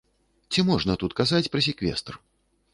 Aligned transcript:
Ці 0.53 0.63
можна 0.69 0.95
тут 1.05 1.15
казаць 1.21 1.45
пра 1.55 1.61
секвестр? 1.69 2.13